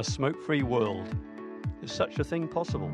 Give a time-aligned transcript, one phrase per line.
[0.00, 1.14] A smoke free world.
[1.82, 2.90] Is such a thing possible?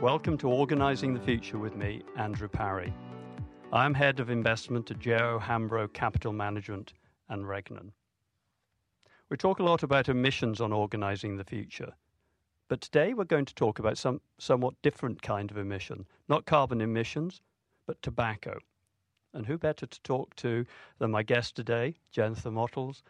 [0.00, 2.94] Welcome to Organising the Future with me, Andrew Parry.
[3.70, 6.94] I'm head of investment at JO Hambro Capital Management
[7.28, 7.90] and Regnan.
[9.28, 11.92] We talk a lot about emissions on organising the future,
[12.68, 16.80] but today we're going to talk about some somewhat different kind of emission, not carbon
[16.80, 17.42] emissions,
[17.86, 18.56] but tobacco.
[19.34, 20.64] And who better to talk to
[20.98, 23.02] than my guest today, Jennifer Motles,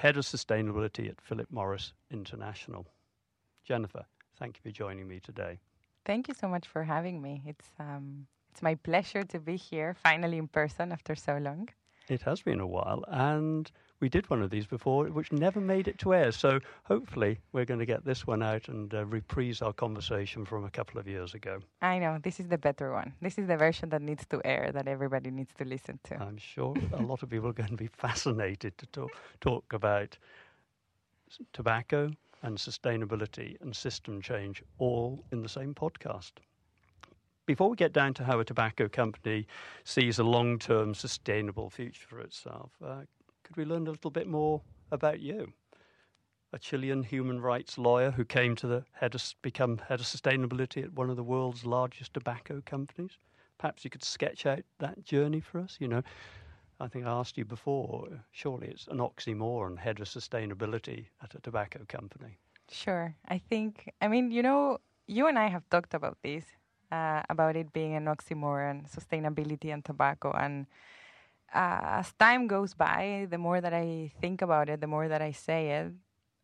[0.00, 2.86] Head of Sustainability at Philip Morris International.
[3.64, 4.06] Jennifer,
[4.38, 5.58] thank you for joining me today.
[6.06, 7.42] Thank you so much for having me.
[7.44, 11.68] It's um, it's my pleasure to be here finally in person after so long.
[12.10, 15.86] It has been a while, and we did one of these before, which never made
[15.86, 16.32] it to air.
[16.32, 20.64] So hopefully, we're going to get this one out and uh, reprise our conversation from
[20.64, 21.60] a couple of years ago.
[21.80, 23.12] I know this is the better one.
[23.22, 26.16] This is the version that needs to air, that everybody needs to listen to.
[26.16, 30.18] I'm sure a lot of people are going to be fascinated to talk, talk about
[31.52, 32.10] tobacco
[32.42, 36.32] and sustainability and system change all in the same podcast.
[37.50, 39.48] Before we get down to how a tobacco company
[39.82, 43.00] sees a long term sustainable future for itself, uh,
[43.42, 44.62] could we learn a little bit more
[44.92, 45.52] about you?
[46.52, 50.84] A Chilean human rights lawyer who came to the head of, become head of sustainability
[50.84, 53.18] at one of the world's largest tobacco companies.
[53.58, 55.76] Perhaps you could sketch out that journey for us.
[55.80, 56.02] You know,
[56.78, 58.06] I think I asked you before.
[58.30, 62.38] Surely it's an oxymoron, head of sustainability at a tobacco company.
[62.70, 63.16] Sure.
[63.26, 63.92] I think.
[64.00, 64.78] I mean, you know,
[65.08, 66.44] you and I have talked about this
[66.90, 70.32] uh, about it being an oxymoron, sustainability and tobacco.
[70.32, 70.66] And
[71.54, 75.22] uh, as time goes by, the more that I think about it, the more that
[75.22, 75.92] I say it,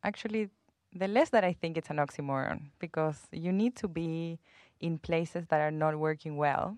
[0.03, 0.49] actually,
[0.93, 4.39] the less that I think it's an oxymoron because you need to be
[4.79, 6.77] in places that are not working well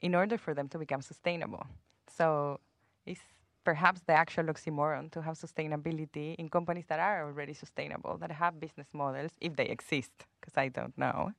[0.00, 1.66] in order for them to become sustainable.
[2.08, 2.60] So
[3.06, 3.20] it's
[3.64, 8.58] perhaps the actual oxymoron to have sustainability in companies that are already sustainable, that have
[8.58, 11.32] business models, if they exist, because I don't know,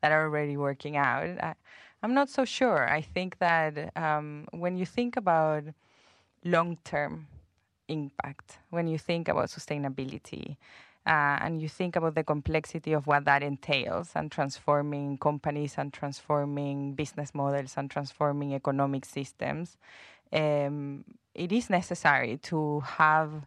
[0.00, 1.24] that are already working out.
[1.42, 1.54] I,
[2.02, 2.88] am not so sure.
[2.88, 5.64] I think that um, when you think about
[6.44, 7.26] long term
[7.88, 10.56] impact, when you think about sustainability,
[11.06, 15.92] uh, and you think about the complexity of what that entails and transforming companies and
[15.92, 19.78] transforming business models and transforming economic systems,
[20.32, 21.04] um,
[21.36, 23.46] it is necessary to have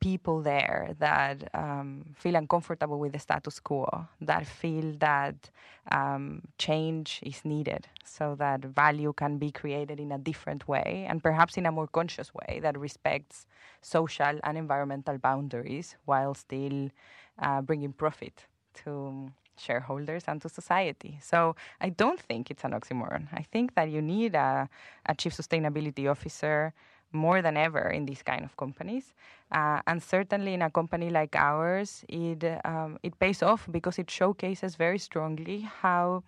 [0.00, 5.50] people there that um, feel uncomfortable with the status quo, that feel that
[5.92, 11.22] um, change is needed so that value can be created in a different way and
[11.22, 13.46] perhaps in a more conscious way that respects
[13.82, 16.90] social and environmental boundaries while still
[17.38, 21.18] uh, bringing profit to shareholders and to society.
[21.22, 23.28] So I don't think it's an oxymoron.
[23.32, 24.68] I think that you need a,
[25.04, 26.72] a chief sustainability officer
[27.12, 29.14] more than ever in these kind of companies.
[29.52, 34.10] Uh, and certainly in a company like ours, it um, it pays off because it
[34.10, 36.22] showcases very strongly how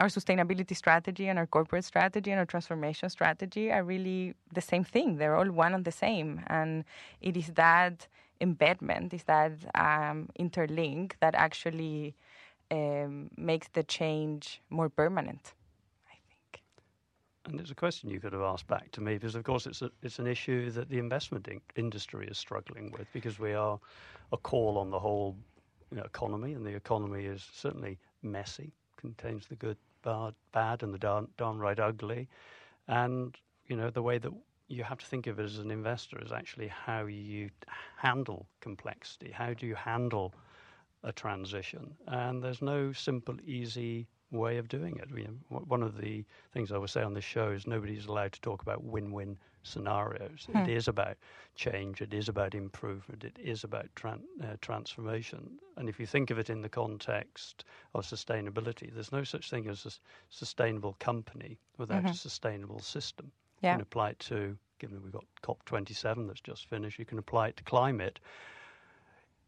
[0.00, 4.84] our sustainability strategy and our corporate strategy and our transformation strategy are really the same
[4.84, 5.16] thing.
[5.16, 6.84] They're all one and the same, and
[7.20, 8.08] it is that
[8.40, 12.14] embedment, is that um, interlink that actually
[12.70, 15.52] um, makes the change more permanent.
[17.46, 19.82] And it's a question you could have asked back to me because, of course, it's
[19.82, 23.78] a, it's an issue that the investment in- industry is struggling with because we are
[24.32, 25.36] a call on the whole
[25.90, 30.94] you know, economy, and the economy is certainly messy, contains the good, bad, bad and
[30.94, 32.28] the darn, downright ugly,
[32.88, 33.36] and
[33.66, 34.32] you know the way that
[34.68, 37.50] you have to think of it as an investor is actually how you
[37.96, 39.30] handle complexity.
[39.32, 40.32] How do you handle
[41.02, 41.94] a transition.
[42.06, 45.08] And there's no simple, easy way of doing it.
[45.16, 48.32] You know, one of the things I would say on this show is nobody's allowed
[48.32, 50.46] to talk about win-win scenarios.
[50.50, 50.58] Hmm.
[50.58, 51.16] It is about
[51.54, 52.00] change.
[52.00, 53.24] It is about improvement.
[53.24, 55.58] It is about tran- uh, transformation.
[55.76, 57.64] And if you think of it in the context
[57.94, 59.90] of sustainability, there's no such thing as a
[60.30, 62.12] sustainable company without mm-hmm.
[62.12, 63.30] a sustainable system.
[63.60, 63.72] Yeah.
[63.72, 67.48] You can apply it to, given we've got COP27 that's just finished, you can apply
[67.48, 68.20] it to climate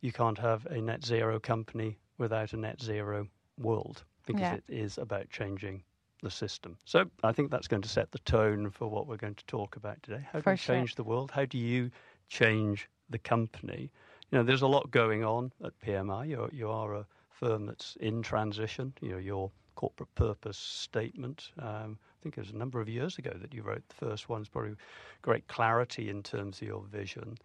[0.03, 4.55] you can't have a net zero company without a net zero world because yeah.
[4.55, 5.83] it is about changing
[6.23, 6.77] the system.
[6.85, 9.77] So I think that's going to set the tone for what we're going to talk
[9.77, 10.27] about today.
[10.33, 10.97] How do you change sure.
[10.97, 11.31] the world?
[11.31, 11.91] How do you
[12.29, 13.91] change the company?
[14.31, 16.29] You know, there's a lot going on at PMI.
[16.29, 18.93] You're, you are a firm that's in transition.
[19.01, 21.51] You know, your corporate purpose statement.
[21.59, 24.29] Um, I think it was a number of years ago that you wrote the first
[24.29, 24.43] one.
[24.43, 24.77] It's probably
[25.23, 27.37] great clarity in terms of your vision.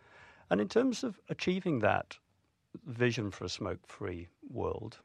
[0.50, 2.18] And in terms of achieving that,
[2.86, 5.00] vision for a smoke-free world,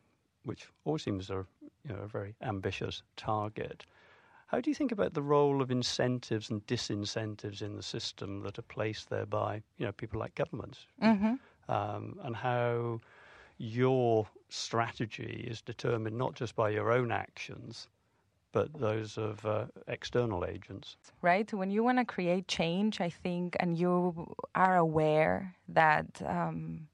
[0.45, 1.47] which always seems a,
[1.87, 3.84] you know, a very ambitious target.
[4.46, 8.58] How do you think about the role of incentives and disincentives in the system that
[8.58, 11.34] are placed there by you know people like governments, mm-hmm.
[11.73, 13.00] um, and how
[13.58, 17.88] your strategy is determined not just by your own actions,
[18.52, 20.96] but those of uh, external agents.
[21.23, 21.50] Right.
[21.52, 26.88] When you want to create change, I think, and you are aware that um,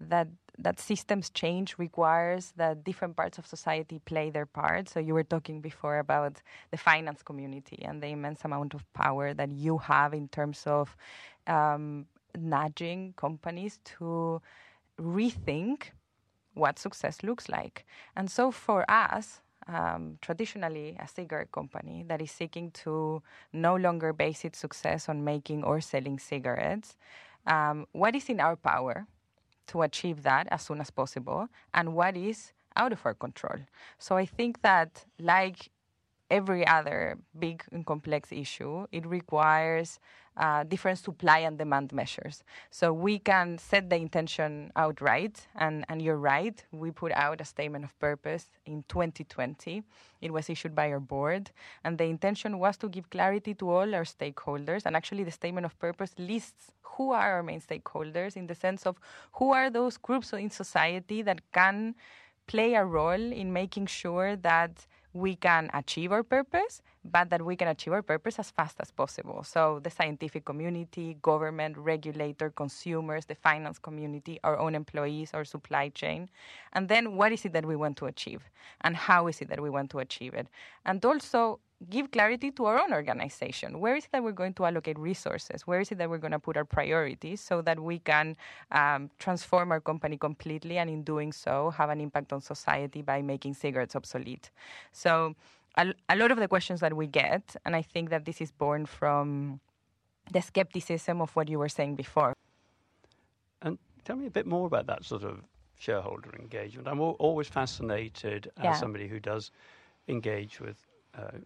[0.00, 0.28] that
[0.62, 4.88] that systems change requires that different parts of society play their part.
[4.88, 9.34] So you were talking before about the finance community and the immense amount of power
[9.34, 10.96] that you have in terms of
[11.46, 12.06] um,
[12.36, 14.40] nudging companies to
[15.00, 15.90] rethink
[16.54, 17.84] what success looks like.
[18.16, 23.22] And so for us, um, traditionally a cigarette company that is seeking to
[23.52, 26.96] no longer base its success on making or selling cigarettes,
[27.46, 29.06] um, what is in our power
[29.68, 33.60] to achieve that as soon as possible and what is out of our control?
[33.98, 35.70] So I think that, like
[36.32, 40.00] every other big and complex issue, it requires
[40.38, 42.42] uh, different supply and demand measures.
[42.70, 47.44] So we can set the intention outright, and, and you're right, we put out a
[47.44, 49.82] statement of purpose in 2020.
[50.22, 51.50] It was issued by our board,
[51.84, 54.86] and the intention was to give clarity to all our stakeholders.
[54.86, 58.86] And actually, the statement of purpose lists who are our main stakeholders in the sense
[58.86, 58.96] of
[59.34, 61.94] who are those groups in society that can
[62.46, 67.56] play a role in making sure that we can achieve our purpose, but that we
[67.56, 69.42] can achieve our purpose as fast as possible.
[69.44, 75.90] So, the scientific community, government, regulator, consumers, the finance community, our own employees, our supply
[75.90, 76.30] chain.
[76.72, 78.42] And then, what is it that we want to achieve?
[78.80, 80.48] And how is it that we want to achieve it?
[80.86, 83.80] And also, give clarity to our own organization.
[83.80, 85.66] Where is it that we're going to allocate resources?
[85.66, 88.36] Where is it that we're going to put our priorities so that we can
[88.70, 93.22] um, transform our company completely and in doing so have an impact on society by
[93.22, 94.50] making cigarettes obsolete?
[94.92, 95.34] So,
[95.76, 98.50] a, a lot of the questions that we get, and I think that this is
[98.50, 99.60] born from
[100.30, 102.34] the skepticism of what you were saying before.
[103.62, 105.40] And tell me a bit more about that sort of
[105.78, 106.88] shareholder engagement.
[106.88, 108.74] I'm always fascinated as yeah.
[108.74, 109.50] somebody who does
[110.08, 110.76] engage with
[111.16, 111.38] uh,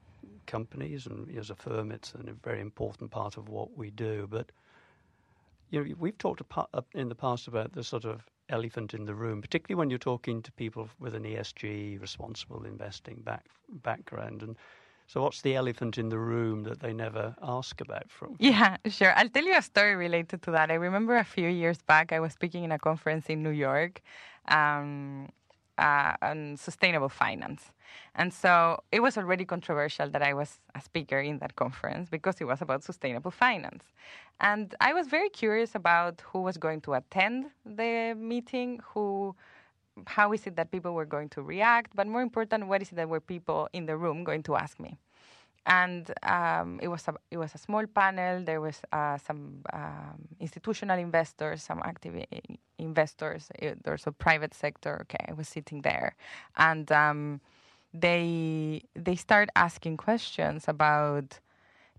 [0.46, 4.26] companies, and as a firm, it's a very important part of what we do.
[4.30, 4.52] But
[5.70, 6.42] you know, we've talked
[6.94, 10.42] in the past about the sort of elephant in the room, particularly when you're talking
[10.42, 13.46] to people with an ESG, responsible investing back,
[13.82, 14.42] background.
[14.42, 14.56] And
[15.08, 18.36] so, what's the elephant in the room that they never ask about from?
[18.38, 19.12] Yeah, sure.
[19.16, 20.70] I'll tell you a story related to that.
[20.70, 24.00] I remember a few years back, I was speaking in a conference in New York.
[24.48, 25.28] Um,
[25.78, 27.72] uh, on sustainable finance.
[28.14, 32.40] And so it was already controversial that I was a speaker in that conference because
[32.40, 33.84] it was about sustainable finance.
[34.40, 39.34] And I was very curious about who was going to attend the meeting, who
[40.06, 42.96] how is it that people were going to react, but more important, what is it
[42.96, 44.98] that were people in the room going to ask me?
[45.66, 48.42] And um, it was a it was a small panel.
[48.44, 52.24] There was uh, some um, institutional investors, some active
[52.78, 53.50] investors.
[53.84, 55.00] There's a private sector.
[55.02, 56.14] Okay, I was sitting there,
[56.56, 57.40] and um,
[57.92, 61.40] they they start asking questions about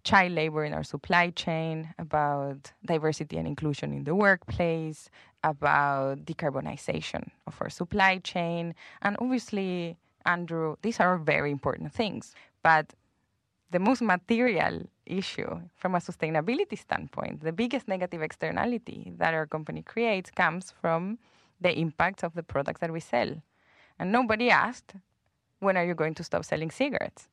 [0.04, 5.10] child labor in our supply chain, about diversity and inclusion in the workplace,
[5.44, 12.34] about decarbonization of our supply chain, and obviously, Andrew, these are very important things,
[12.64, 12.94] but
[13.72, 19.82] the most material issue from a sustainability standpoint, the biggest negative externality that our company
[19.82, 21.18] creates comes from
[21.60, 23.42] the impacts of the products that we sell.
[24.00, 24.94] And nobody asked,
[25.60, 27.28] when are you going to stop selling cigarettes?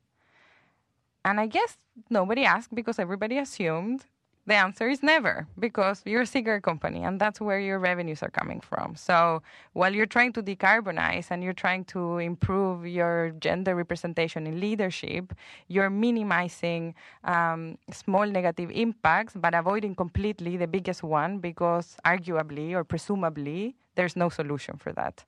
[1.24, 1.78] And I guess
[2.10, 4.06] nobody asked because everybody assumed
[4.46, 8.30] the answer is never, because you're a cigarette company and that's where your revenues are
[8.30, 8.94] coming from.
[8.94, 14.60] So while you're trying to decarbonize and you're trying to improve your gender representation in
[14.60, 15.32] leadership,
[15.68, 22.84] you're minimizing um, small negative impacts, but avoiding completely the biggest one because arguably or
[22.84, 25.24] presumably there's no solution for that.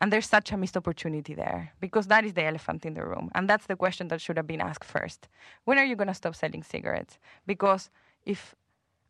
[0.00, 3.30] And there's such a missed opportunity there because that is the elephant in the room.
[3.34, 5.28] And that's the question that should have been asked first.
[5.64, 7.18] When are you going to stop selling cigarettes?
[7.46, 7.90] Because
[8.28, 8.54] if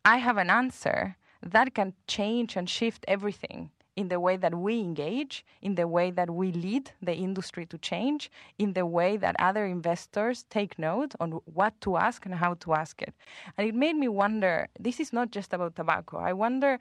[0.05, 4.79] I have an answer, that can change and shift everything in the way that we
[4.79, 9.35] engage, in the way that we lead the industry to change, in the way that
[9.39, 13.13] other investors take note on what to ask and how to ask it.
[13.57, 16.17] And it made me wonder this is not just about tobacco.
[16.17, 16.79] I wonder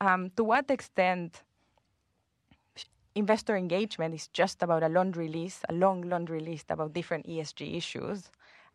[0.00, 1.42] um, to what extent
[3.16, 7.76] investor engagement is just about a laundry list, a long laundry list about different ESG
[7.76, 8.30] issues,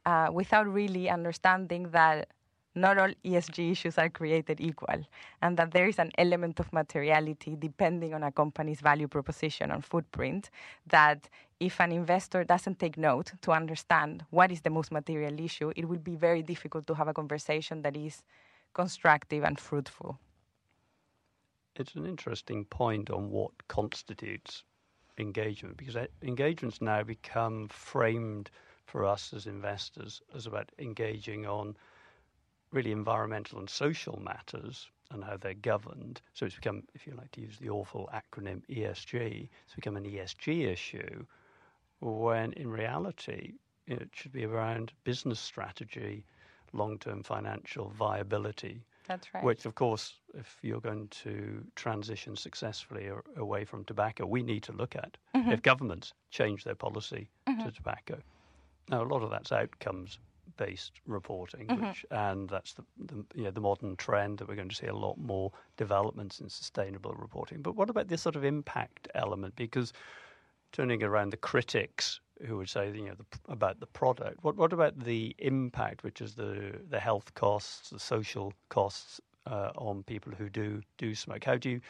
[0.05, 2.27] uh, without really understanding that
[2.75, 5.05] not all ESG issues are created equal,
[5.41, 9.83] and that there is an element of materiality depending on a company's value proposition and
[9.83, 10.49] footprint.
[10.87, 11.29] That
[11.59, 15.87] if an investor doesn't take note to understand what is the most material issue, it
[15.87, 18.23] will be very difficult to have a conversation that is
[18.73, 20.19] constructive and fruitful.
[21.77, 24.63] it's an interesting point on what constitutes
[25.17, 28.49] engagement because uh, engagement's now become framed
[28.85, 31.75] for us as investors as about engaging on
[32.75, 36.21] really environmental and social matters and how they're governed.
[36.33, 40.03] So it's become, if you like to use the awful acronym ESG, it's become an
[40.03, 41.25] ESG issue
[42.01, 43.53] when in reality
[43.87, 46.25] it should be around business strategy,
[46.73, 48.81] long term financial viability.
[49.07, 49.43] That's right.
[49.43, 54.71] Which, of course, if you're going to transition successfully away from tobacco, we need to
[54.73, 55.15] look at.
[55.35, 55.51] Mm-hmm.
[55.51, 57.63] If governments change their policy mm-hmm.
[57.63, 58.17] to tobacco,
[58.89, 60.17] now a lot of that's outcomes
[60.57, 61.87] based reporting, mm-hmm.
[61.87, 64.87] which and that's the, the you know, the modern trend that we're going to see
[64.87, 67.61] a lot more developments in sustainable reporting.
[67.61, 69.55] But what about this sort of impact element?
[69.55, 69.93] Because
[70.71, 74.43] turning around the critics who would say you know the, about the product.
[74.43, 79.71] What what about the impact, which is the the health costs, the social costs uh,
[79.77, 81.43] on people who do do smoke?
[81.43, 81.81] How do you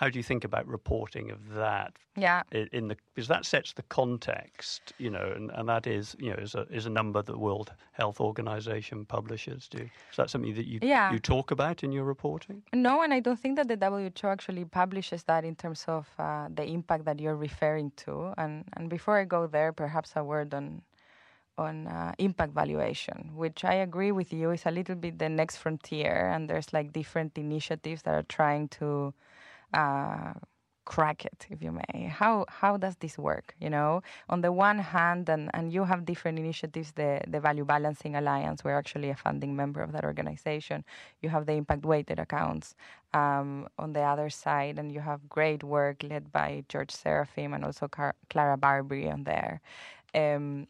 [0.00, 1.92] how do you think about reporting of that?
[2.16, 2.42] Yeah,
[2.72, 6.36] in the because that sets the context, you know, and, and that is you know
[6.36, 9.68] is a is a number that the World Health Organization publishes.
[9.68, 11.12] Do is that something that you yeah.
[11.12, 12.62] you talk about in your reporting?
[12.72, 16.48] No, and I don't think that the WHO actually publishes that in terms of uh,
[16.54, 18.32] the impact that you're referring to.
[18.38, 20.80] And and before I go there, perhaps a word on
[21.58, 25.58] on uh, impact valuation, which I agree with you is a little bit the next
[25.58, 29.12] frontier, and there's like different initiatives that are trying to
[29.74, 30.32] uh,
[30.84, 32.08] crack it, if you may.
[32.08, 33.54] How how does this work?
[33.60, 36.92] You know, on the one hand, and, and you have different initiatives.
[36.92, 40.84] The the Value Balancing Alliance, we're actually a funding member of that organization.
[41.22, 42.74] You have the impact weighted accounts
[43.14, 47.64] um, on the other side, and you have great work led by George Serafeim and
[47.64, 49.60] also Car- Clara Barbary on there.
[50.14, 50.66] Um,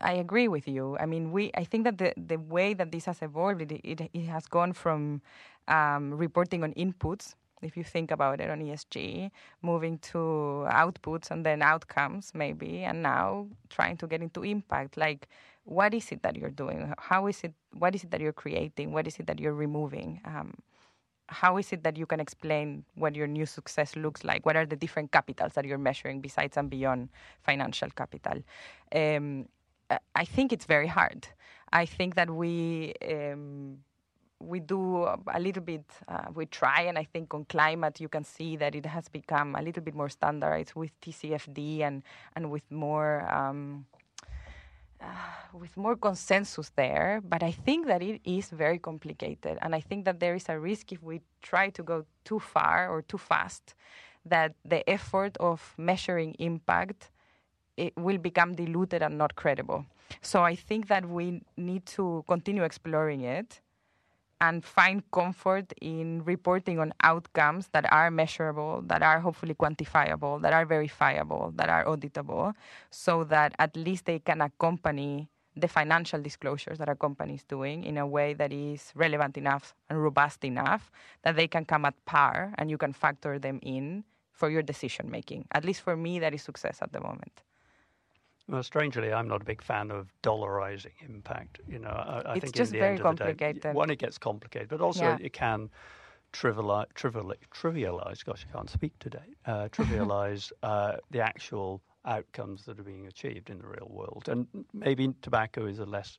[0.00, 0.96] I agree with you.
[0.98, 1.50] I mean, we.
[1.54, 4.72] I think that the the way that this has evolved, it, it, it has gone
[4.72, 5.20] from
[5.68, 9.30] um, reporting on inputs if you think about it on ESG,
[9.62, 14.96] moving to outputs and then outcomes maybe, and now trying to get into impact.
[14.96, 15.28] Like,
[15.64, 16.92] what is it that you're doing?
[16.98, 17.52] How is it?
[17.72, 18.92] What is it that you're creating?
[18.92, 20.20] What is it that you're removing?
[20.24, 20.54] Um,
[21.30, 24.44] how is it that you can explain what your new success looks like?
[24.44, 27.08] What are the different capitals that you're measuring besides and beyond
[27.42, 28.42] financial capital?
[28.92, 29.46] Um,
[30.14, 31.28] I think it's very hard.
[31.72, 33.78] I think that we um,
[34.40, 38.24] we do a little bit, uh, we try, and I think on climate you can
[38.24, 42.02] see that it has become a little bit more standardized with TCFD and,
[42.34, 43.30] and with more.
[43.32, 43.86] Um,
[45.02, 45.06] uh,
[45.54, 50.04] with more consensus there, but I think that it is very complicated, and I think
[50.04, 53.74] that there is a risk if we try to go too far or too fast,
[54.26, 57.10] that the effort of measuring impact
[57.78, 59.86] it will become diluted and not credible.
[60.20, 63.62] So I think that we need to continue exploring it
[64.40, 70.52] and find comfort in reporting on outcomes that are measurable, that are hopefully quantifiable, that
[70.52, 72.54] are verifiable, that are auditable,
[72.90, 77.84] so that at least they can accompany the financial disclosures that a company is doing
[77.84, 80.90] in a way that is relevant enough and robust enough
[81.22, 85.10] that they can come at par and you can factor them in for your decision
[85.10, 85.44] making.
[85.52, 87.42] At least for me, that is success at the moment.
[88.50, 91.60] Well, strangely, I'm not a big fan of dollarizing impact.
[91.68, 93.56] You know, I, I it's think just in the very end complicated.
[93.58, 95.18] Of the day, one, it gets complicated, but also yeah.
[95.20, 95.70] it can
[96.32, 98.24] trivialize, trivialize, trivialize.
[98.24, 99.18] Gosh, I can't speak today.
[99.46, 104.48] Uh, trivialize uh, the actual outcomes that are being achieved in the real world, and
[104.72, 106.18] maybe tobacco is a less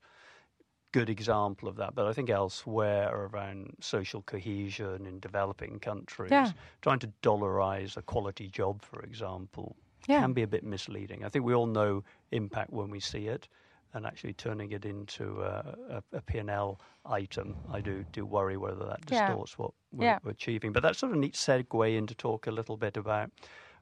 [0.93, 1.95] good example of that.
[1.95, 6.51] But I think elsewhere around social cohesion in developing countries, yeah.
[6.81, 9.75] trying to dollarize a quality job, for example,
[10.07, 10.21] yeah.
[10.21, 11.23] can be a bit misleading.
[11.25, 13.47] I think we all know impact when we see it,
[13.93, 18.85] and actually turning it into a, a, a P&L item, I do do worry whether
[18.85, 19.63] that distorts yeah.
[19.63, 20.19] what we're, yeah.
[20.23, 20.71] we're, achieving.
[20.71, 23.31] But that's sort of a neat segue in to talk a little bit about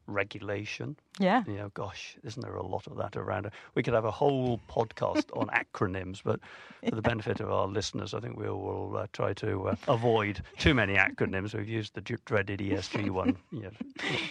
[0.08, 0.96] regulation.
[1.20, 1.44] Yeah.
[1.48, 3.52] You know, gosh, isn't there a lot of that around?
[3.76, 6.40] We could have a whole podcast on acronyms, but
[6.88, 10.42] for the benefit of our listeners, I think we will uh, try to uh, avoid
[10.58, 11.54] too many acronyms.
[11.54, 13.72] We've used the dreaded ESG one you know,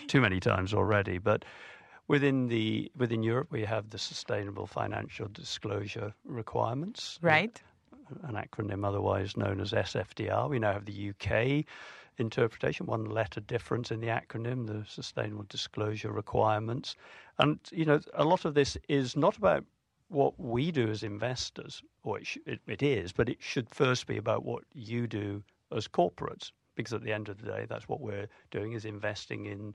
[0.09, 1.45] too many times already, but
[2.09, 7.61] Within the within Europe, we have the Sustainable Financial Disclosure Requirements, right?
[8.23, 10.49] An acronym otherwise known as SFDR.
[10.49, 11.67] We now have the UK
[12.17, 16.97] interpretation, one letter difference in the acronym, the Sustainable Disclosure Requirements,
[17.39, 19.65] and you know a lot of this is not about
[20.09, 24.07] what we do as investors, or it, sh- it, it is, but it should first
[24.07, 27.87] be about what you do as corporates, because at the end of the day, that's
[27.87, 29.75] what we're doing is investing in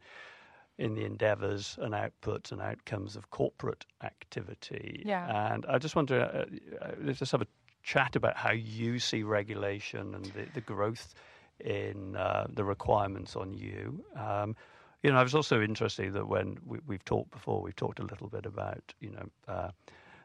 [0.78, 5.04] in the endeavours and outputs and outcomes of corporate activity.
[5.06, 5.54] Yeah.
[5.54, 6.46] And I just want to uh,
[6.82, 7.48] uh, let's just have a
[7.84, 11.14] chat about how you see regulation and the, the growth
[11.60, 14.04] in uh, the requirements on you.
[14.16, 14.56] Um,
[15.04, 18.06] you know, I was also interested that when we, have talked before, we've talked a
[18.06, 19.70] little bit about you know uh,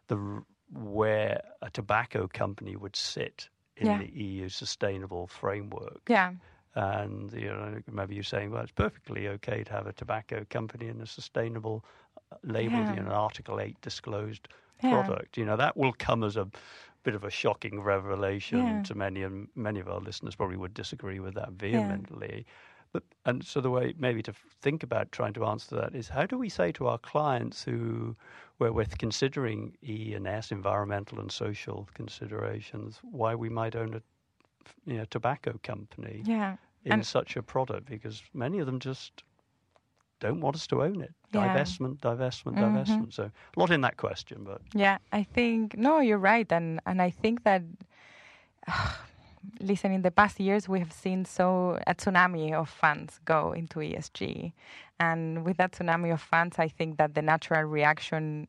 [0.06, 3.98] the where a tobacco company would sit in yeah.
[3.98, 6.00] the EU sustainable framework.
[6.08, 6.32] Yeah.
[6.74, 10.88] And you know, maybe you're saying, well, it's perfectly okay to have a tobacco company
[10.88, 11.84] in a sustainable
[12.30, 12.94] uh, label, yeah.
[12.94, 14.48] you know, Article Eight disclosed
[14.82, 14.90] yeah.
[14.90, 15.36] product.
[15.36, 16.48] You know, that will come as a
[17.02, 18.82] bit of a shocking revelation yeah.
[18.82, 22.46] to many, and many of our listeners probably would disagree with that vehemently.
[22.92, 24.32] But and so the way maybe to
[24.62, 28.16] think about trying to answer that is how do we say to our clients who
[28.58, 34.02] where we're considering E and S, environmental and social considerations, why we might own a
[34.86, 36.56] you know, tobacco company yeah.
[36.84, 39.22] in and such a product because many of them just
[40.20, 41.14] don't want us to own it.
[41.32, 41.54] Yeah.
[41.54, 42.76] Divestment, divestment, mm-hmm.
[42.76, 43.12] divestment.
[43.12, 47.00] So a lot in that question, but yeah, I think no, you're right, and and
[47.02, 47.62] I think that.
[48.66, 48.90] Uh,
[49.60, 53.78] listen, in the past years, we have seen so a tsunami of funds go into
[53.78, 54.52] ESG,
[54.98, 58.48] and with that tsunami of funds, I think that the natural reaction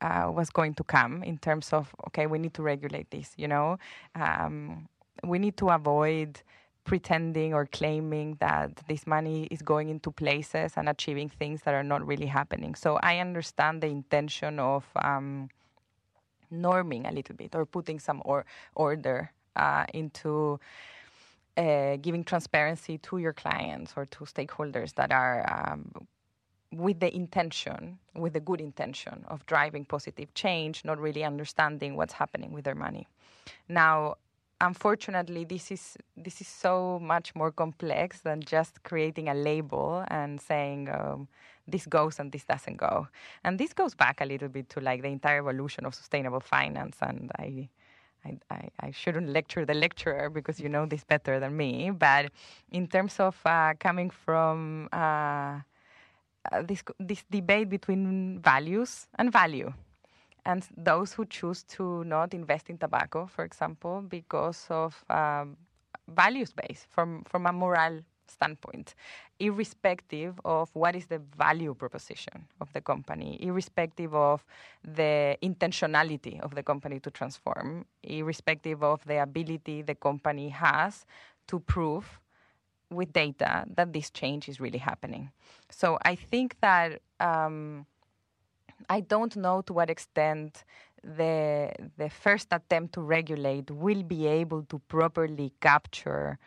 [0.00, 3.32] uh, was going to come in terms of okay, we need to regulate this.
[3.36, 3.78] You know,
[4.14, 4.88] um,
[5.24, 6.40] we need to avoid
[6.84, 11.82] pretending or claiming that this money is going into places and achieving things that are
[11.82, 12.74] not really happening.
[12.74, 15.50] So I understand the intention of um,
[16.52, 18.46] norming a little bit or putting some or,
[18.76, 20.60] order uh, into
[21.56, 26.06] uh, giving transparency to your clients or to stakeholders that are um,
[26.72, 32.12] with the intention, with the good intention of driving positive change, not really understanding what's
[32.12, 33.08] happening with their money.
[33.68, 34.16] Now,
[34.60, 40.40] unfortunately, this is this is so much more complex than just creating a label and
[40.40, 41.28] saying um,
[41.66, 43.08] this goes and this doesn't go.
[43.44, 46.96] And this goes back a little bit to like the entire evolution of sustainable finance,
[47.00, 47.68] and I
[48.50, 51.90] I, I, shouldn't lecture the lecturer because you know this better than me.
[51.90, 52.32] But
[52.72, 55.60] in terms of uh, coming from uh,
[56.52, 59.72] uh, this this debate between values and value,
[60.46, 65.56] and those who choose to not invest in tobacco, for example, because of um,
[66.08, 68.94] values base from from a moral standpoint,
[69.38, 74.44] irrespective of what is the value proposition of the company, irrespective of
[74.82, 81.06] the intentionality of the company to transform, irrespective of the ability the company has
[81.46, 82.20] to prove
[82.90, 85.30] with data that this change is really happening.
[85.70, 87.86] So I think that um,
[88.88, 90.64] I don't know to what extent
[91.02, 96.38] the the first attempt to regulate will be able to properly capture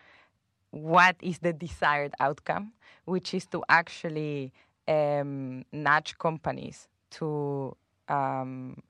[0.71, 2.73] what is the desired outcome,
[3.05, 4.53] which is to actually
[4.87, 7.75] um, nudge companies to
[8.07, 8.81] um,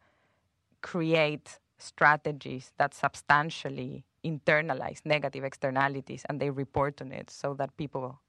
[0.81, 8.19] create strategies that substantially internalize negative externalities and they report on it so that people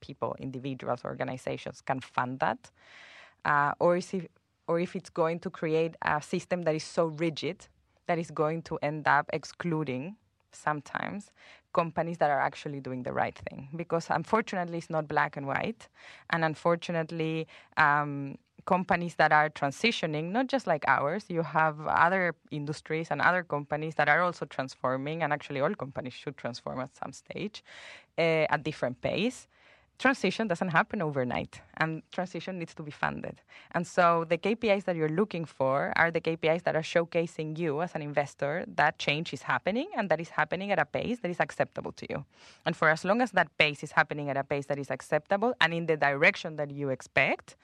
[0.00, 2.70] people individuals organizations can fund that.
[3.44, 4.26] Uh, or is if,
[4.66, 7.66] or if it's going to create a system that is so rigid
[8.06, 10.16] that is going to end up excluding
[10.52, 11.32] sometimes
[11.72, 13.68] companies that are actually doing the right thing.
[13.74, 15.88] Because unfortunately it's not black and white.
[16.30, 23.08] And unfortunately um, companies that are transitioning not just like ours you have other industries
[23.10, 27.12] and other companies that are also transforming and actually all companies should transform at some
[27.12, 27.62] stage
[28.16, 29.48] uh, at different pace
[29.98, 33.40] transition doesn't happen overnight and transition needs to be funded.
[33.72, 37.82] And so the KPIs that you're looking for are the KPIs that are showcasing you
[37.82, 41.30] as an investor that change is happening and that is happening at a pace that
[41.30, 42.24] is acceptable to you.
[42.66, 45.54] And for as long as that pace is happening at a pace that is acceptable
[45.60, 47.56] and in the direction that you expect,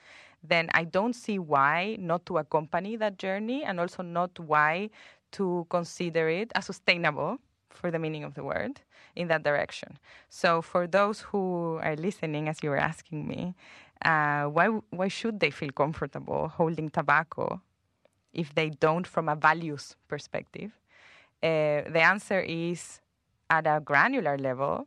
[0.42, 4.90] then I don't see why not to accompany that journey and also not why
[5.32, 7.38] to consider it as sustainable
[7.72, 8.80] for the meaning of the word
[9.16, 9.98] in that direction.
[10.28, 13.54] So for those who are listening, as you were asking me,
[14.04, 17.60] uh, why why should they feel comfortable holding tobacco
[18.32, 20.72] if they don't from a values perspective?
[21.42, 23.00] Uh, the answer is
[23.48, 24.86] at a granular level.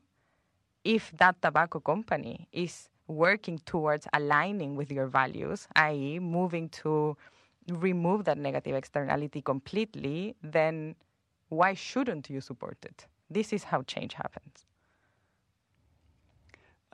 [0.83, 7.15] If that tobacco company is working towards aligning with your values, i.e., moving to
[7.69, 10.95] remove that negative externality completely, then
[11.53, 13.07] why shouldn't you support it?
[13.29, 14.65] This is how change happens.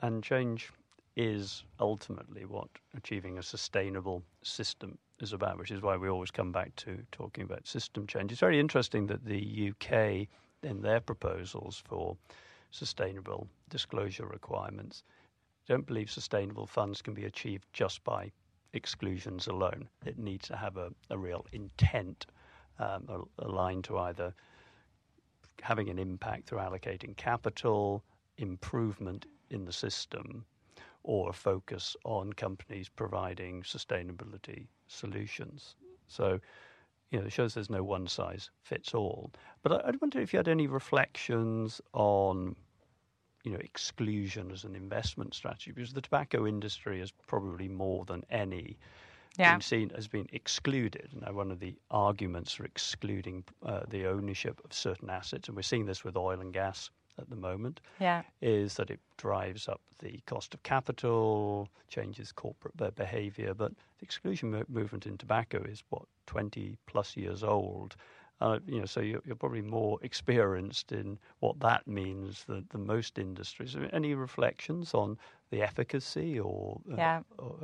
[0.00, 0.70] And change
[1.16, 6.52] is ultimately what achieving a sustainable system is about, which is why we always come
[6.52, 8.32] back to talking about system change.
[8.32, 10.28] It's very interesting that the UK,
[10.62, 12.16] in their proposals for
[12.70, 15.02] sustainable disclosure requirements,
[15.66, 18.32] don't believe sustainable funds can be achieved just by
[18.72, 19.88] exclusions alone.
[20.06, 22.26] It needs to have a, a real intent
[22.78, 24.32] um, aligned to either
[25.62, 28.02] having an impact through allocating capital,
[28.38, 30.44] improvement in the system,
[31.02, 35.76] or a focus on companies providing sustainability solutions.
[36.08, 36.40] So,
[37.10, 39.32] you know, it shows there's no one size fits all.
[39.62, 42.54] But I, I wonder if you had any reflections on,
[43.44, 48.24] you know, exclusion as an investment strategy, because the tobacco industry is probably more than
[48.30, 48.78] any
[49.38, 49.54] yeah.
[49.54, 51.10] been seen as being excluded.
[51.20, 55.62] Now, one of the arguments for excluding uh, the ownership of certain assets, and we're
[55.62, 58.22] seeing this with oil and gas at the moment, yeah.
[58.40, 63.54] is that it drives up the cost of capital, changes corporate behavior.
[63.54, 67.96] But the exclusion mo- movement in tobacco is what 20 plus years old.
[68.40, 72.86] Uh, you know, so you're, you're, probably more experienced in what that means than, than
[72.86, 73.76] most industries.
[73.92, 75.18] Any reflections on
[75.50, 77.20] the efficacy or uh, yeah.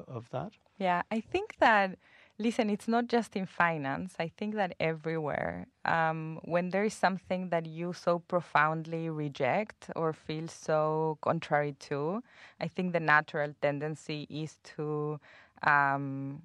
[0.07, 0.53] of that?
[0.79, 1.97] Yeah, I think that
[2.39, 4.15] Listen, it's not just in finance.
[4.19, 10.13] I think that everywhere, um, when there is something that you so profoundly reject or
[10.13, 12.23] feel so contrary to,
[12.61, 15.19] I think the natural tendency is to,
[15.63, 16.43] um,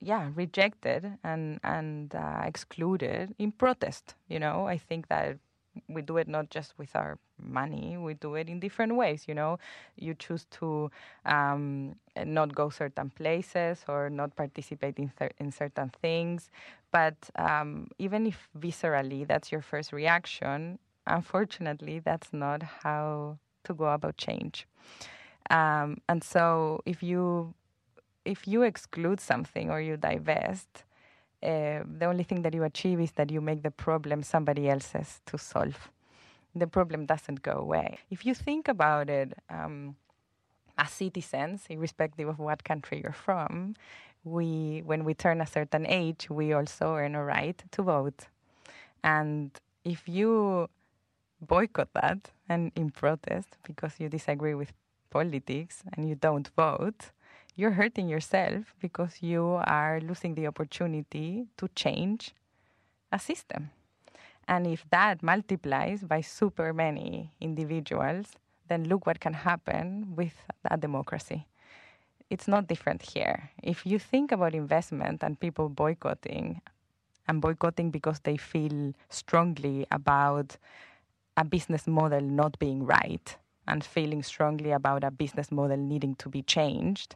[0.00, 4.14] yeah, rejected and and uh, exclude it in protest.
[4.28, 5.38] You know, I think that
[5.88, 9.34] we do it not just with our money we do it in different ways you
[9.34, 9.58] know?
[9.96, 10.90] You choose to
[11.24, 16.50] um, not go certain places or not participate in, in certain things.
[16.92, 23.86] But um, even if viscerally that's your first reaction unfortunately that's not how to go
[23.86, 24.66] about change.
[25.50, 27.54] Um, and so if you
[28.30, 30.84] if you exclude something or you divest
[31.42, 35.20] uh, the only thing that you achieve is that you make the problem somebody else's
[35.24, 35.90] to solve.
[36.54, 37.98] The problem doesn't go away.
[38.10, 39.96] If you think about it um,
[40.76, 43.74] as citizens, irrespective of what country you're from,
[44.22, 48.26] we, when we turn a certain age, we also earn a right to vote.
[49.02, 49.50] And
[49.82, 50.68] if you
[51.40, 54.74] boycott that and in protest because you disagree with
[55.08, 57.12] politics and you don't vote,
[57.60, 62.34] you're hurting yourself because you are losing the opportunity to change
[63.12, 63.70] a system.
[64.48, 68.32] And if that multiplies by super many individuals,
[68.68, 70.34] then look what can happen with
[70.70, 71.46] a democracy.
[72.30, 73.50] It's not different here.
[73.62, 76.62] If you think about investment and people boycotting,
[77.28, 80.56] and boycotting because they feel strongly about
[81.36, 83.36] a business model not being right
[83.68, 87.14] and feeling strongly about a business model needing to be changed,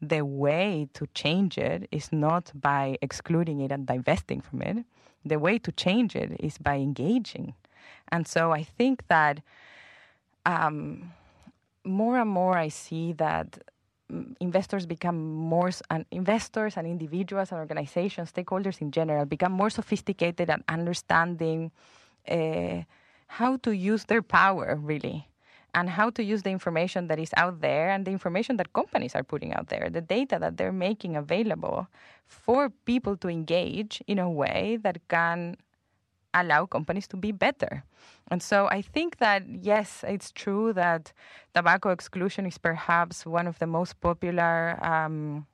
[0.00, 4.84] the way to change it is not by excluding it and divesting from it.
[5.24, 7.54] The way to change it is by engaging.
[8.10, 9.42] And so I think that
[10.46, 11.12] um,
[11.84, 13.58] more and more I see that
[14.10, 19.70] mm, investors become more and investors and individuals and organizations stakeholders in general become more
[19.70, 21.70] sophisticated at understanding
[22.28, 22.82] uh,
[23.26, 25.29] how to use their power really
[25.74, 29.14] and how to use the information that is out there and the information that companies
[29.14, 31.86] are putting out there, the data that they're making available
[32.26, 35.56] for people to engage in a way that can
[36.34, 37.84] allow companies to be better.
[38.30, 41.12] And so I think that, yes, it's true that
[41.54, 44.78] tobacco exclusion is perhaps one of the most popular.
[44.84, 45.46] Um,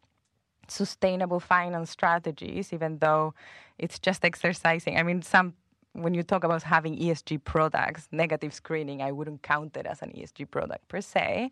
[0.68, 3.34] sustainable finance strategies, even though
[3.78, 4.98] it's just exercising.
[4.98, 5.54] I mean, some
[5.96, 10.10] when you talk about having ESG products, negative screening, I wouldn't count it as an
[10.10, 11.50] ESG product per se.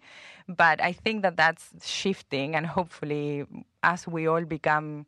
[0.49, 3.47] But I think that that's shifting, and hopefully,
[3.83, 5.07] as we all become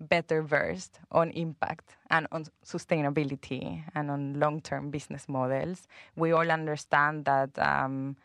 [0.00, 6.50] better versed on impact and on sustainability and on long term business models, we all
[6.50, 7.58] understand that.
[7.58, 8.16] Um,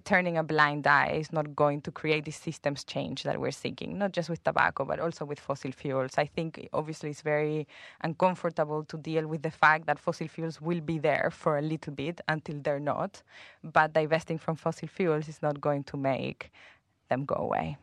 [0.00, 3.96] turning a blind eye is not going to create the systems change that we're seeking,
[3.98, 6.18] not just with tobacco, but also with fossil fuels.
[6.18, 7.68] I think obviously it's very
[8.02, 11.92] uncomfortable to deal with the fact that fossil fuels will be there for a little
[11.92, 13.22] bit until they're not,
[13.62, 16.50] but divesting from fossil fuels is not going to make
[17.08, 17.76] them go away.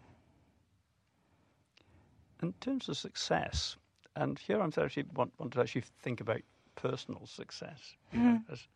[2.44, 3.78] In terms of success,
[4.16, 6.42] and here I'm actually want, want to actually think about
[6.76, 8.20] personal success mm.
[8.20, 8.54] know, mm-hmm.
[8.54, 8.68] as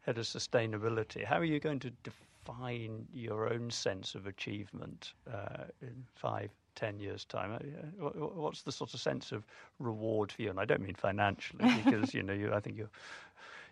[0.00, 1.24] head of sustainability.
[1.24, 6.50] How are you going to define define your own sense of achievement uh, in five,
[6.74, 7.52] ten years' time?
[8.00, 9.44] Uh, what's the sort of sense of
[9.78, 10.50] reward for you?
[10.50, 12.88] And I don't mean financially, because you know, you, I think you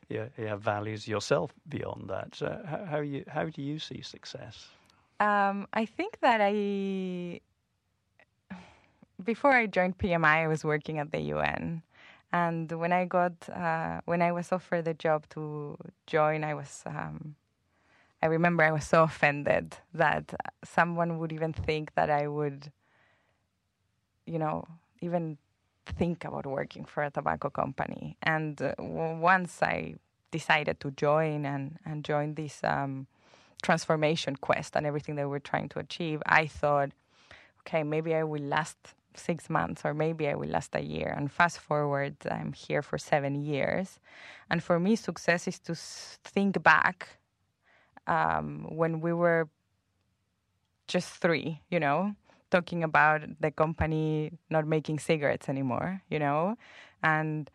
[0.09, 2.35] you, have values yourself beyond that.
[2.35, 4.67] So how, how you how do you see success?
[5.21, 7.41] Um, I think that I
[9.25, 11.83] before I joined PMI, I was working at the UN.
[12.33, 16.83] And when I got, uh, when I was offered the job to join, I was
[16.87, 17.35] um,
[18.23, 22.71] I remember I was so offended that someone would even think that I would,
[24.27, 24.67] you know,
[25.01, 25.39] even
[25.87, 28.17] think about working for a tobacco company.
[28.23, 29.95] And uh, once I
[30.31, 33.07] decided to join and, and join this um,
[33.63, 36.91] transformation quest and everything that we're trying to achieve, I thought,
[37.61, 38.77] okay, maybe I will last
[39.15, 41.13] six months or maybe I will last a year.
[41.17, 43.99] And fast forward, I'm here for seven years.
[44.51, 47.20] And for me, success is to think back
[48.07, 49.49] um, when we were
[50.89, 52.15] just three, you know,
[52.51, 56.57] talking about the company not making cigarettes anymore, you know,
[57.03, 57.51] and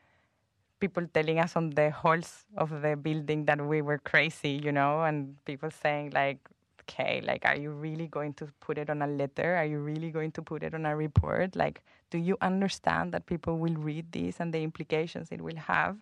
[0.80, 5.04] people telling us on the halls of the building that we were crazy, you know,
[5.04, 6.40] and people saying like,
[6.82, 9.56] okay, like, are you really going to put it on a letter?
[9.56, 11.56] Are you really going to put it on a report?
[11.56, 11.82] Like,
[12.12, 15.98] do you understand that people will read this and the implications it will have?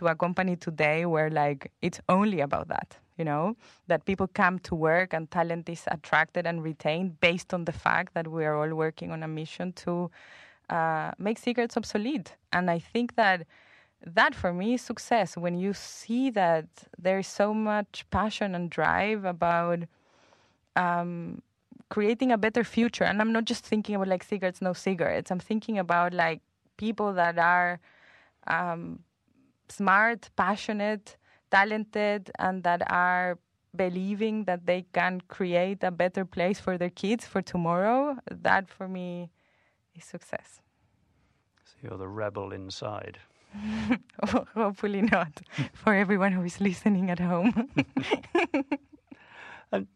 [0.00, 3.54] To a company today where like it's only about that, you know,
[3.86, 8.14] that people come to work and talent is attracted and retained based on the fact
[8.14, 10.10] that we are all working on a mission to
[10.70, 12.34] uh, make cigarettes obsolete.
[12.50, 13.46] And I think that
[14.06, 16.64] that for me is success when you see that
[16.98, 19.80] there is so much passion and drive about
[20.76, 21.42] um,
[21.90, 23.04] creating a better future.
[23.04, 25.30] And I'm not just thinking about like cigarettes, no cigarettes.
[25.30, 26.40] I'm thinking about like
[26.78, 27.80] people that are
[28.46, 29.00] um,
[29.70, 31.16] smart, passionate,
[31.50, 33.38] talented, and that are
[33.76, 38.16] believing that they can create a better place for their kids for tomorrow.
[38.30, 39.30] That for me
[39.94, 40.60] is success.
[41.64, 43.18] So you're the rebel inside.
[44.54, 45.40] Hopefully not
[45.72, 47.68] for everyone who is listening at home.
[49.72, 49.86] and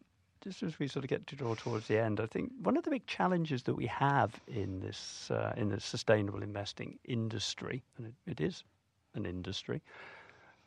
[0.42, 2.84] just as we sort of get to draw towards the end, I think one of
[2.84, 8.08] the big challenges that we have in this uh, in the sustainable investing industry, and
[8.08, 8.64] it, it is
[9.14, 9.82] an industry,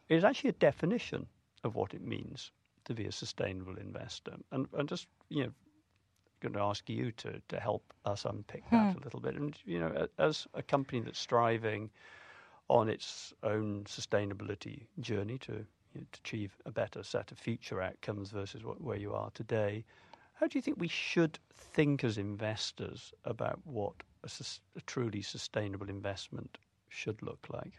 [0.09, 1.27] is actually a definition
[1.63, 2.51] of what it means
[2.85, 4.33] to be a sustainable investor.
[4.51, 5.51] And and just you know,
[6.41, 8.99] going to ask you to to help us unpick that hmm.
[8.99, 9.35] a little bit.
[9.35, 11.89] And you know, as a company that's striving
[12.69, 15.53] on its own sustainability journey to,
[15.93, 19.31] you know, to achieve a better set of future outcomes versus what, where you are
[19.33, 19.85] today.
[20.33, 24.29] How do you think we should think as investors about what a,
[24.75, 26.57] a truly sustainable investment
[26.89, 27.73] should look like?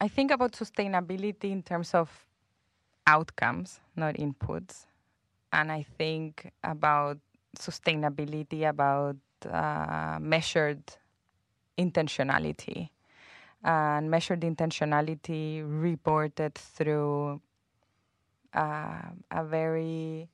[0.00, 2.26] I think about sustainability in terms of
[3.06, 4.86] outcomes, not inputs.
[5.52, 7.18] And I think about
[7.58, 9.16] sustainability, about
[9.48, 10.82] uh, measured
[11.78, 12.90] intentionality
[13.62, 17.40] and measured intentionality reported through
[18.52, 20.28] uh, a very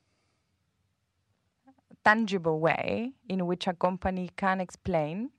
[2.03, 5.29] tangible way in which a company can explain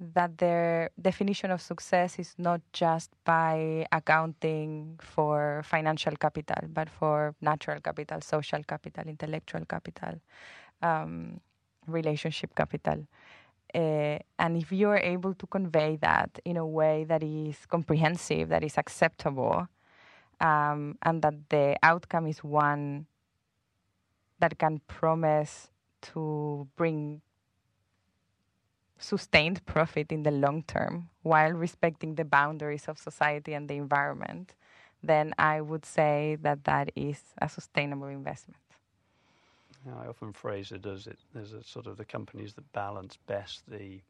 [0.00, 7.34] that their definition of success is not just by accounting for financial capital, but for
[7.42, 10.18] natural capital, social capital, intellectual capital,
[10.82, 11.40] um,
[11.86, 13.06] relationship capital.
[13.74, 18.64] Uh, and if you're able to convey that in a way that is comprehensive, that
[18.64, 19.68] is acceptable,
[20.40, 23.06] um, and that the outcome is one
[24.40, 27.20] that can promise to bring
[29.00, 34.54] sustained profit in the long term while respecting the boundaries of society and the environment,
[35.02, 38.60] then I would say that that is a sustainable investment.
[39.98, 43.62] I often phrase it as it there's a sort of the companies that balance best
[43.66, 44.00] the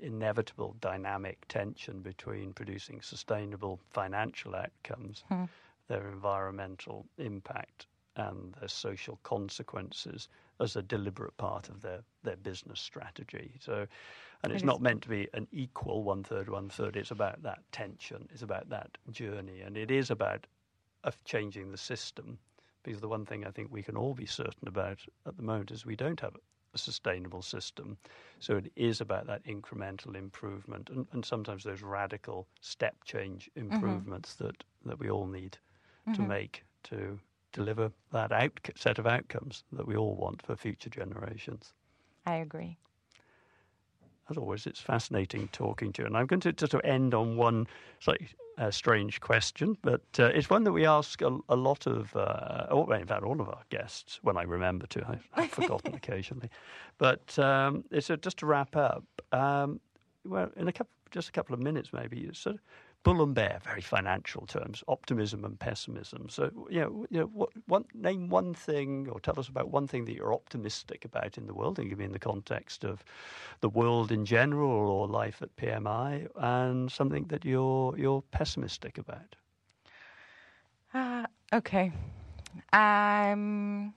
[0.00, 5.44] inevitable dynamic tension between producing sustainable financial outcomes, hmm.
[5.88, 7.86] their environmental impact,
[8.18, 10.28] and their social consequences
[10.60, 13.52] as a deliberate part of their, their business strategy.
[13.60, 13.86] So,
[14.42, 16.96] and it's not meant to be an equal one third, one third.
[16.96, 18.28] It's about that tension.
[18.32, 20.46] It's about that journey, and it is about
[21.24, 22.38] changing the system
[22.82, 25.70] because the one thing I think we can all be certain about at the moment
[25.70, 26.36] is we don't have
[26.74, 27.96] a sustainable system.
[28.40, 33.72] So it is about that incremental improvement and, and sometimes those radical step change mm-hmm.
[33.72, 34.46] improvements mm-hmm.
[34.46, 35.58] that, that we all need
[36.08, 36.14] mm-hmm.
[36.14, 37.18] to make to
[37.58, 41.72] deliver that out, set of outcomes that we all want for future generations.
[42.26, 42.78] I agree
[44.30, 46.06] as always, it's fascinating talking to you.
[46.06, 47.66] And I'm going to just to end on one
[48.00, 52.14] slightly uh, strange question, but uh, it's one that we ask a, a lot of,
[52.16, 55.18] uh, well, in fact, all of our guests, when I remember to.
[55.34, 56.50] I, have forgotten occasionally.
[56.98, 59.04] But um, it's a, just to wrap up.
[59.32, 59.80] Um,
[60.24, 62.60] well, in a couple, just a couple of minutes, maybe, sort of,
[63.08, 66.28] bull and bear, very financial terms, optimism and pessimism.
[66.28, 70.04] So, you know, you know what, name one thing or tell us about one thing
[70.04, 73.02] that you're optimistic about in the world, and give me in the context of
[73.60, 79.36] the world in general or life at PMI, and something that you're, you're pessimistic about.
[80.92, 81.90] Uh, okay.
[82.74, 83.94] Um,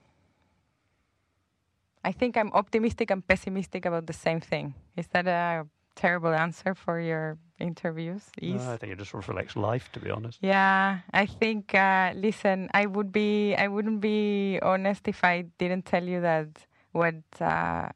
[2.05, 4.73] I think I'm optimistic and pessimistic about the same thing.
[4.95, 8.23] Is that a terrible answer for your interviews?
[8.41, 10.39] No, I think it just reflects life, to be honest.
[10.41, 11.73] Yeah, I think.
[11.73, 16.47] Uh, listen, I would be, I wouldn't be honest if I didn't tell you that
[16.91, 17.89] what uh,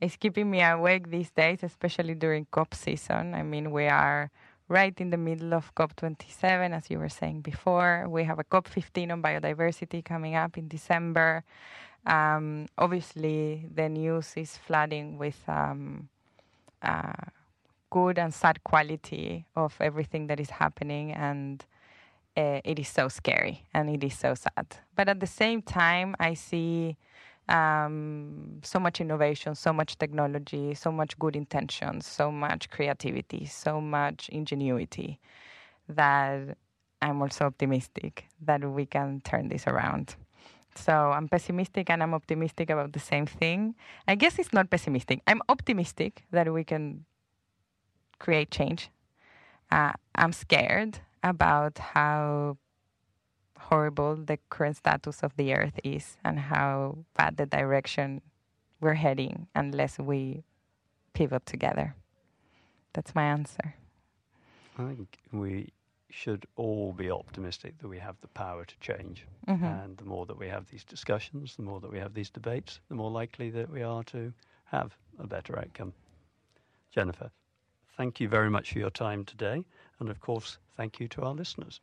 [0.00, 3.34] is keeping me awake these days, especially during COP season.
[3.34, 4.30] I mean, we are
[4.68, 8.06] right in the middle of COP27, as you were saying before.
[8.08, 11.44] We have a COP15 on biodiversity coming up in December.
[12.04, 16.08] Um, obviously, the news is flooding with um,
[16.82, 17.12] uh,
[17.90, 21.64] good and sad quality of everything that is happening, and
[22.36, 24.66] uh, it is so scary and it is so sad.
[24.94, 26.96] But at the same time, I see
[27.48, 33.80] um, so much innovation, so much technology, so much good intentions, so much creativity, so
[33.80, 35.20] much ingenuity
[35.88, 36.56] that
[37.00, 40.16] I'm also optimistic that we can turn this around.
[40.74, 43.74] So I'm pessimistic and I'm optimistic about the same thing.
[44.06, 45.20] I guess it's not pessimistic.
[45.26, 47.06] I'm optimistic that we can
[48.18, 48.90] create change.
[49.70, 52.56] Uh, I'm scared about how
[53.58, 58.20] horrible the current status of the earth is and how bad the direction
[58.80, 60.44] we're heading unless we
[61.14, 61.94] pivot together.
[62.92, 63.74] That's my answer.
[64.78, 65.72] I think we
[66.10, 69.26] should all be optimistic that we have the power to change.
[69.48, 69.64] Mm-hmm.
[69.64, 72.80] And the more that we have these discussions, the more that we have these debates,
[72.88, 74.32] the more likely that we are to
[74.64, 75.92] have a better outcome.
[76.90, 77.30] Jennifer,
[77.96, 79.64] thank you very much for your time today.
[80.00, 81.80] And of course, thank you to our listeners.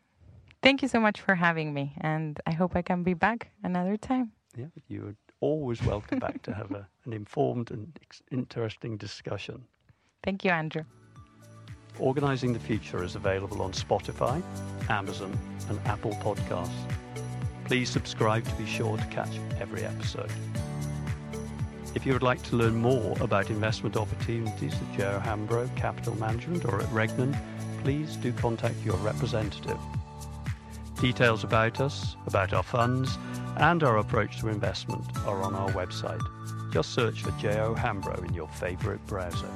[0.62, 3.98] Thank you so much for having me, and I hope I can be back another
[3.98, 4.32] time.
[4.56, 9.66] Yeah, you're always welcome back to have a, an informed and ex- interesting discussion.
[10.24, 10.84] Thank you, Andrew.
[12.00, 14.42] Organising the Future is available on Spotify,
[14.90, 15.38] Amazon,
[15.70, 16.72] and Apple Podcasts.
[17.66, 20.32] Please subscribe to be sure to catch every episode.
[21.96, 26.66] If you would like to learn more about investment opportunities at JO Hambro Capital Management
[26.66, 27.38] or at Regnan,
[27.84, 29.78] please do contact your representative.
[31.00, 33.18] Details about us, about our funds,
[33.58, 36.22] and our approach to investment are on our website.
[36.74, 39.50] Just search for JO Hambro in your favourite browser.